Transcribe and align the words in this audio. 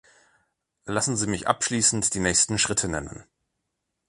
Lassen 0.85 1.15
Sie 1.15 1.27
mich 1.27 1.47
abschließend 1.47 2.15
die 2.15 2.19
nächsten 2.21 2.57
Schritte 2.57 2.87
nennen. 2.87 3.23